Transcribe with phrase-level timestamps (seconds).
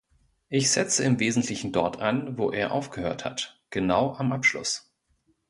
[0.49, 4.91] Ich setze im Wesentlichen dort an, wo er aufgehört hat, genau am Abschluss.